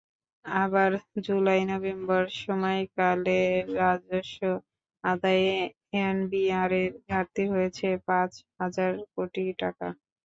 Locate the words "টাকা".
9.61-9.87